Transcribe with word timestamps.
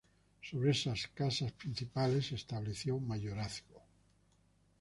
Sobre 0.41 0.71
esas 0.71 1.09
casas 1.13 1.51
principales 1.51 2.25
se 2.25 2.33
estableció 2.33 2.97
mayorazgo. 2.99 3.83